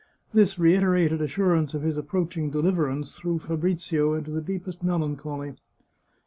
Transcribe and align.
This 0.33 0.57
reiterated 0.57 1.21
assurance 1.21 1.75
of 1.75 1.83
his 1.83 1.95
approaching 1.95 2.49
deliverance 2.49 3.15
threw 3.19 3.37
Fabrizio 3.37 4.15
into 4.15 4.31
the 4.31 4.41
deepest 4.41 4.81
melancholy. 4.83 5.53